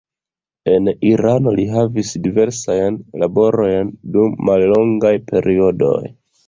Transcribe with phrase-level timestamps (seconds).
[0.75, 5.99] En Irano li havis diversajn laborojn dum mallongaj periodoj.